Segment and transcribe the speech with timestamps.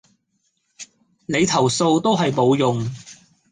[1.27, 2.89] 你投訴都係無用